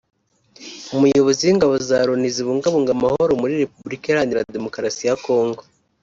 umuyobozi 0.95 1.41
w’ingabo 1.47 1.73
za 1.87 1.97
Loni 2.07 2.29
zibungabunga 2.35 2.89
amahoro 2.93 3.31
muir 3.39 3.57
Repubulika 3.63 4.03
Iharanira 4.07 4.47
Demokarasi 4.55 5.01
ya 5.09 5.17
Congo 5.25 5.61